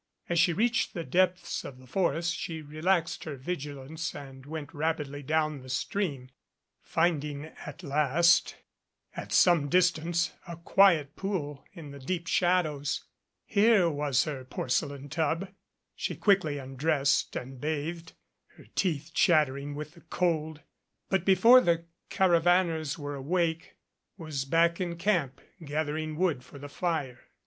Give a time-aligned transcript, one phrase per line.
[0.29, 5.21] As she reached the depths, of the forest she relaxed her vigilance and went rapidly
[5.21, 6.31] down the stream,
[6.81, 8.55] finding at last
[9.15, 13.05] at some distance a quiet pool in the deep shadows.
[13.45, 15.49] Here was her porcelain tub.
[15.95, 18.13] She quickly undressed and bathed,
[18.57, 20.61] her teeth chattering with the cold,
[21.09, 23.75] but before the caravaners were awake
[24.17, 27.19] was back in camp, gathering wood for the fire.